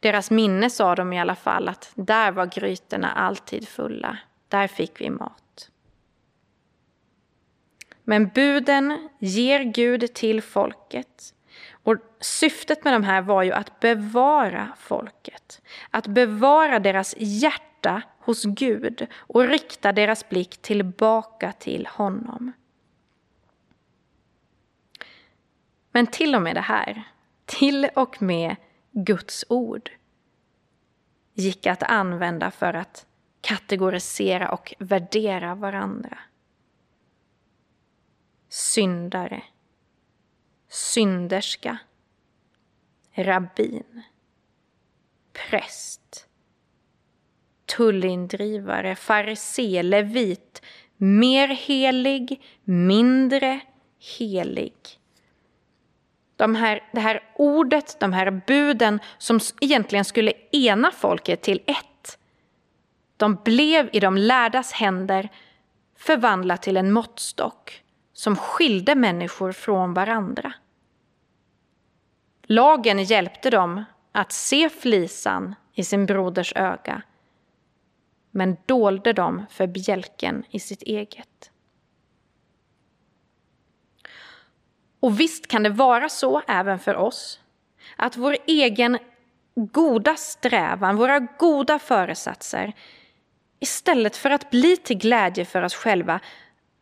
[0.00, 4.18] deras minne sa de i alla fall att där var grytorna alltid fulla.
[4.48, 5.70] Där fick vi mat.
[8.04, 11.34] Men buden ger Gud till folket.
[11.70, 15.62] Och syftet med de här var ju att bevara folket.
[15.90, 22.52] Att bevara deras hjärta hos Gud och rikta deras blick tillbaka till honom.
[25.92, 27.02] Men till och med det här,
[27.46, 28.56] till och med
[29.04, 29.90] Guds ord,
[31.34, 33.06] gick att använda för att
[33.40, 36.18] kategorisera och värdera varandra.
[38.48, 39.42] Syndare,
[40.68, 41.78] synderska,
[43.14, 44.02] rabbin,
[45.32, 46.28] präst,
[47.66, 50.62] tullindrivare, farisé, levit,
[50.96, 53.60] mer helig, mindre
[54.18, 54.97] helig.
[56.38, 62.18] De här, det här ordet, de här buden som egentligen skulle ena folket till ett.
[63.16, 65.28] De blev i de lärdas händer
[65.96, 67.82] förvandlat till en måttstock
[68.12, 70.52] som skilde människor från varandra.
[72.42, 77.02] Lagen hjälpte dem att se flisan i sin broders öga
[78.30, 81.50] men dolde dem för bjälken i sitt eget.
[85.00, 87.40] Och visst kan det vara så även för oss,
[87.96, 88.98] att vår egen
[89.54, 92.72] goda strävan, våra goda föresatser,
[93.60, 96.20] istället för att bli till glädje för oss själva,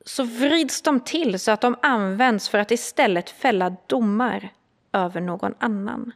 [0.05, 4.49] så vrids de till så att de används för att istället fälla domar
[4.93, 6.12] över någon annan.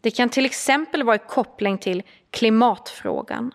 [0.00, 3.54] Det kan till exempel vara i koppling till klimatfrågan.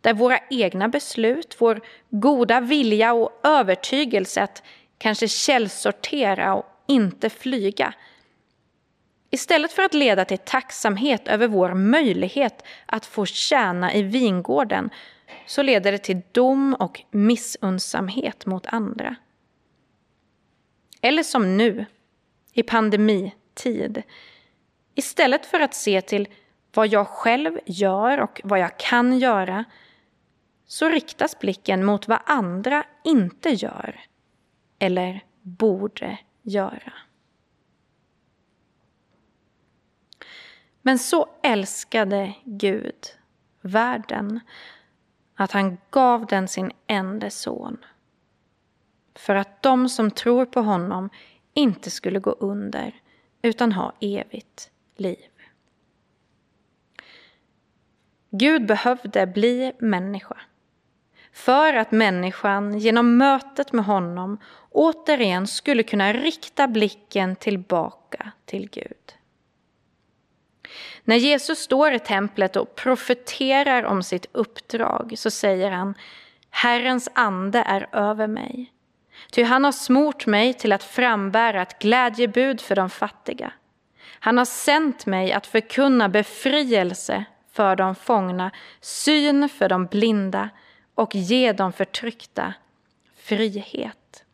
[0.00, 4.62] Där våra egna beslut, vår goda vilja och övertygelse att
[4.98, 7.94] kanske källsortera och inte flyga.
[9.30, 14.90] Istället för att leda till tacksamhet över vår möjlighet att få tjäna i vingården
[15.46, 19.16] så leder det till dom och missunnsamhet mot andra.
[21.00, 21.86] Eller som nu,
[22.52, 24.02] i pandemitid,
[24.98, 26.28] Istället för att se till
[26.74, 29.64] vad jag själv gör och vad jag kan göra
[30.66, 34.00] så riktas blicken mot vad andra inte gör
[34.78, 36.92] eller borde göra.
[40.82, 43.16] Men så älskade Gud
[43.60, 44.40] världen
[45.34, 47.84] att han gav den sin enda son
[49.14, 51.10] för att de som tror på honom
[51.54, 53.00] inte skulle gå under
[53.42, 55.30] utan ha evigt liv.
[58.30, 60.36] Gud behövde bli människa
[61.36, 64.38] för att människan genom mötet med honom
[64.70, 69.14] återigen skulle kunna rikta blicken tillbaka till Gud.
[71.04, 75.94] När Jesus står i templet och profeterar om sitt uppdrag så säger han
[76.50, 78.72] Herrens ande är över mig.
[79.30, 83.52] Ty han har smort mig till att frambära ett glädjebud för de fattiga.
[84.20, 90.50] Han har sänt mig att förkunna befrielse för de fångna, syn för de blinda
[90.96, 92.54] och ge de förtryckta
[93.16, 94.24] frihet.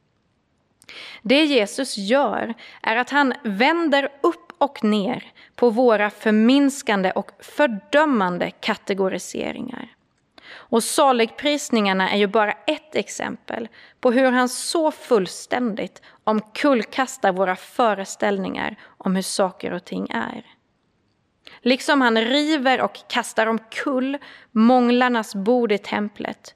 [1.22, 8.50] Det Jesus gör är att han vänder upp och ner på våra förminskande och fördömande
[8.50, 9.94] kategoriseringar.
[10.54, 13.68] Och saligprisningarna är ju bara ett exempel
[14.00, 20.46] på hur han så fullständigt omkullkastar våra föreställningar om hur saker och ting är.
[21.62, 24.18] Liksom han river och kastar omkull
[24.50, 26.54] månglarnas bord i templet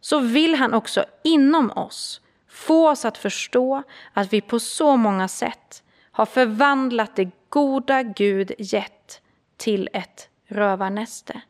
[0.00, 3.82] så vill han också inom oss få oss att förstå
[4.12, 9.20] att vi på så många sätt har förvandlat det goda Gud gett
[9.56, 11.40] till ett rövarnäste.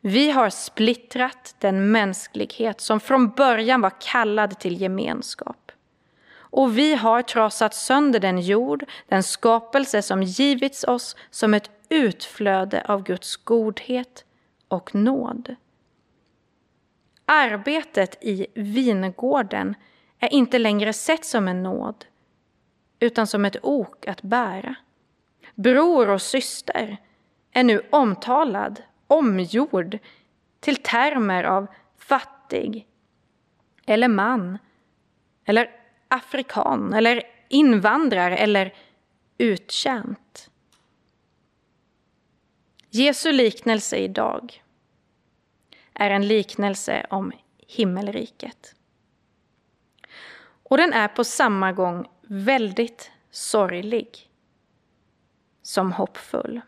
[0.00, 5.67] Vi har splittrat den mänsklighet som från början var kallad till gemenskap.
[6.50, 12.82] Och vi har trasat sönder den jord, den skapelse som givits oss som ett utflöde
[12.88, 14.24] av Guds godhet
[14.68, 15.56] och nåd.
[17.24, 19.74] Arbetet i vingården
[20.18, 22.04] är inte längre sett som en nåd,
[23.00, 24.74] utan som ett ok att bära.
[25.54, 26.96] Bror och syster
[27.52, 29.98] är nu omtalad, omgjord
[30.60, 31.66] till termer av
[31.98, 32.86] fattig
[33.86, 34.58] eller man
[35.44, 35.77] eller
[36.08, 38.74] afrikan eller invandrare eller
[39.38, 40.50] uttjänt.
[42.90, 44.62] Jesu liknelse idag
[45.94, 47.32] är en liknelse om
[47.66, 48.74] himmelriket.
[50.62, 54.30] Och den är på samma gång väldigt sorglig
[55.62, 56.60] som hoppfull.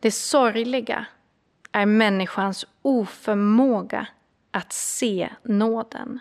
[0.00, 1.06] Det sorgliga
[1.72, 4.06] är människans oförmåga
[4.50, 6.20] att se nåden.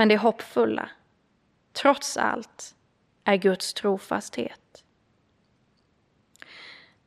[0.00, 0.90] Men det hoppfulla,
[1.72, 2.74] trots allt,
[3.24, 4.84] är Guds trofasthet.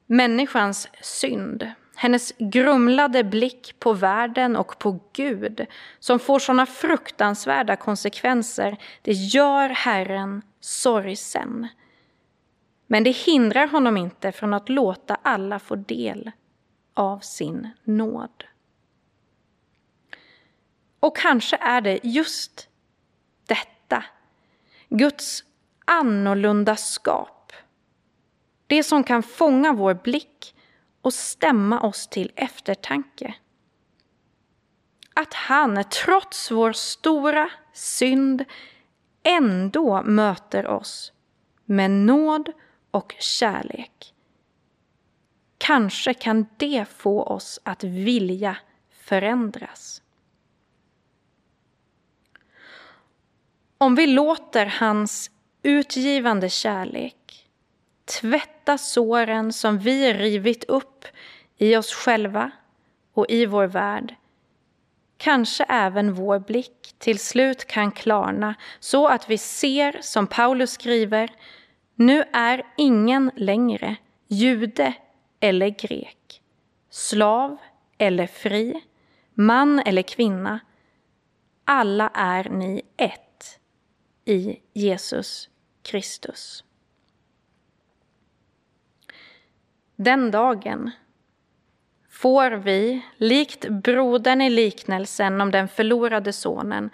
[0.05, 5.65] Människans synd hennes grumlade blick på världen och på Gud
[5.99, 11.67] som får såna fruktansvärda konsekvenser, det gör Herren sorgsen.
[12.87, 16.31] Men det hindrar honom inte från att låta alla få del
[16.93, 18.43] av sin nåd.
[20.99, 22.69] Och kanske är det just
[23.83, 24.03] rätta.
[24.89, 25.43] Guds
[25.85, 27.53] annorlunda skap,
[28.67, 30.55] det som kan fånga vår blick
[31.01, 33.35] och stämma oss till eftertanke.
[35.13, 38.45] Att han, trots vår stora synd,
[39.23, 41.13] ändå möter oss
[41.65, 42.51] med nåd
[42.91, 44.13] och kärlek.
[45.57, 48.57] Kanske kan det få oss att vilja
[48.89, 50.01] förändras.
[53.83, 55.31] Om vi låter hans
[55.63, 57.47] utgivande kärlek
[58.05, 61.05] tvätta såren som vi rivit upp
[61.57, 62.51] i oss själva
[63.13, 64.15] och i vår värld.
[65.17, 71.31] Kanske även vår blick till slut kan klarna så att vi ser, som Paulus skriver,
[71.95, 73.95] nu är ingen längre
[74.27, 74.93] jude
[75.39, 76.41] eller grek,
[76.89, 77.57] slav
[77.97, 78.81] eller fri,
[79.33, 80.59] man eller kvinna.
[81.65, 83.22] Alla är ni ett
[84.25, 85.49] i Jesus
[85.81, 86.63] Kristus.
[89.95, 90.91] Den dagen
[92.09, 96.89] får vi, likt brodern i liknelsen om den förlorade sonen,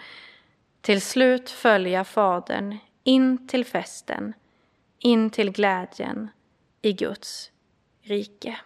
[0.82, 4.34] till slut följa Fadern in till festen,
[4.99, 6.30] in till glädjen
[6.82, 7.51] i Guds
[8.01, 8.59] rike.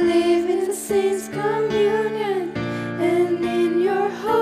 [0.00, 4.39] Believe in the saints' communion and in your holy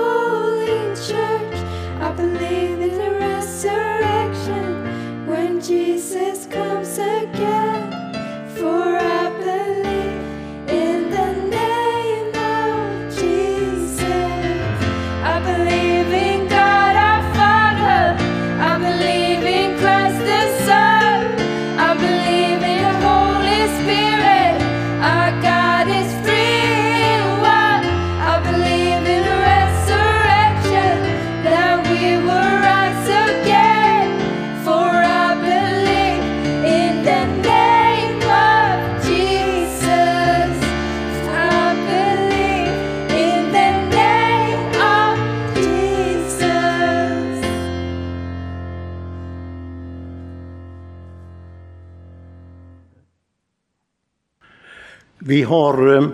[55.29, 56.07] Vi har eh,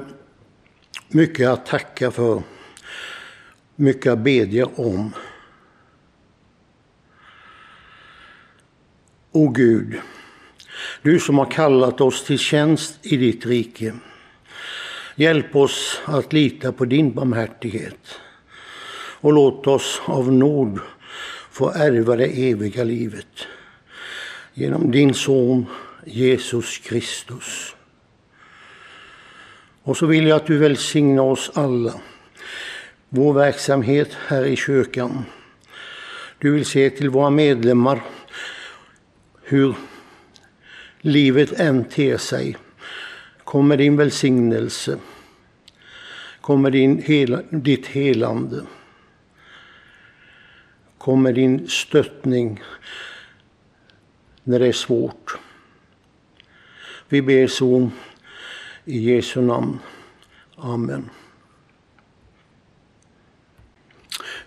[1.07, 2.43] mycket att tacka för,
[3.75, 5.13] mycket att bedja om.
[9.31, 9.99] O Gud,
[11.01, 13.93] du som har kallat oss till tjänst i ditt rike.
[15.15, 18.19] Hjälp oss att lita på din barmhärtighet
[19.21, 20.79] och låt oss av nåd
[21.51, 23.47] få ärva det eviga livet
[24.53, 25.65] genom din son
[26.05, 27.74] Jesus Kristus.
[29.85, 31.93] Och så vill jag att du välsignar oss alla,
[33.09, 35.25] vår verksamhet här i kyrkan.
[36.37, 38.03] Du vill se till våra medlemmar
[39.43, 39.75] hur
[41.01, 42.57] livet än ter sig.
[43.43, 44.97] Kom med din välsignelse.
[46.41, 48.61] Kom med din hela, ditt helande.
[50.97, 52.63] Kom med din stöttning
[54.43, 55.37] när det är svårt.
[57.09, 57.89] Vi ber så
[58.85, 59.79] i Jesu namn.
[60.57, 61.09] Amen.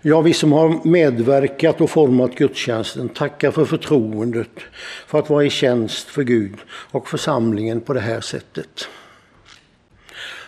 [0.01, 4.59] Ja, vi som har medverkat och format gudstjänsten tackar för förtroendet
[5.07, 8.87] för att vara i tjänst för Gud och församlingen på det här sättet.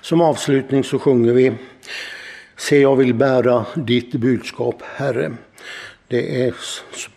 [0.01, 1.53] Som avslutning så sjunger vi
[2.57, 5.31] Se, jag vill bära ditt budskap, Herre.
[6.07, 6.55] Det är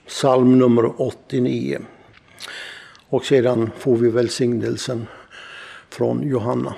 [0.06, 1.78] psalm nummer 89.
[3.08, 5.06] Och sedan får vi välsignelsen
[5.94, 6.74] från Johanna.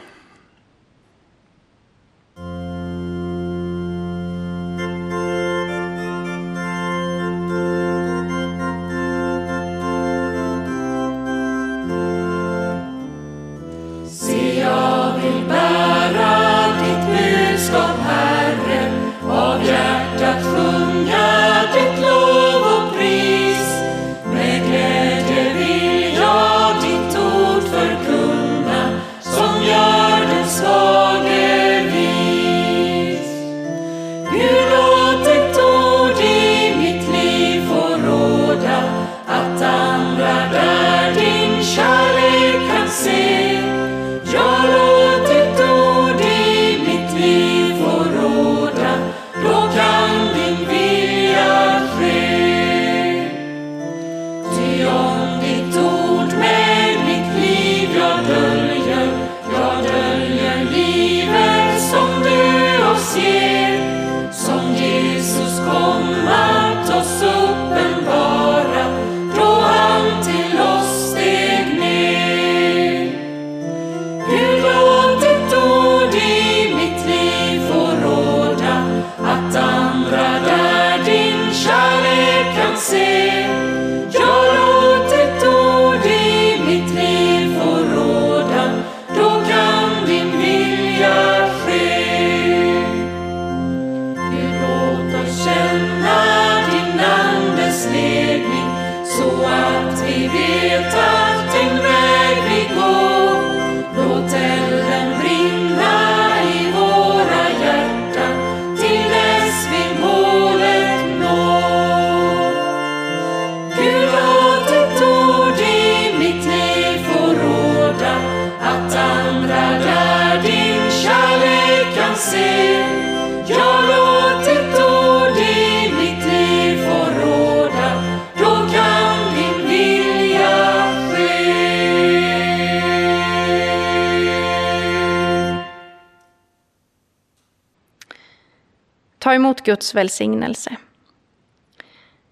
[139.36, 140.76] Emot Guds välsignelse.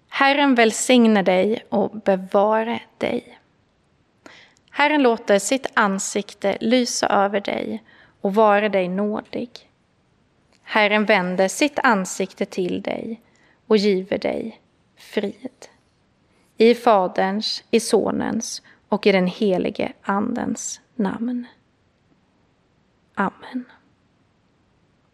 [0.07, 3.39] Herren välsigne dig och bevare dig.
[4.69, 7.83] Herren låter sitt ansikte lysa över dig
[8.21, 9.49] och vara dig nådig.
[10.63, 13.21] Herren vänder sitt ansikte till dig
[13.67, 14.61] och giver dig
[14.97, 15.67] frid.
[16.57, 21.47] I Faderns, i Sonens och i den helige Andens namn.
[23.15, 23.65] Amen.